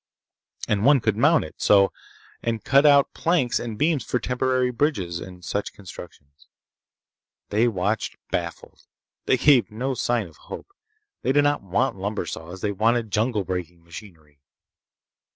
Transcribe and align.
And 0.67 0.83
one 0.83 0.99
could 0.99 1.15
mount 1.15 1.43
it 1.45 1.61
so—and 1.61 2.63
cut 2.63 2.87
out 2.87 3.13
planks 3.13 3.59
and 3.59 3.77
beams 3.77 4.03
for 4.03 4.17
temporary 4.17 4.71
bridges 4.71 5.19
and 5.19 5.45
such 5.45 5.73
constructions. 5.73 6.47
They 7.49 7.67
watched, 7.67 8.15
baffled. 8.31 8.87
They 9.27 9.37
gave 9.37 9.69
no 9.69 9.93
sign 9.93 10.25
of 10.25 10.37
hope. 10.37 10.73
They 11.21 11.31
did 11.31 11.43
not 11.43 11.61
want 11.61 11.97
lumber 11.97 12.25
saws. 12.25 12.61
They 12.61 12.71
wanted 12.71 13.11
jungle 13.11 13.43
breaking 13.43 13.83
machinery. 13.83 14.41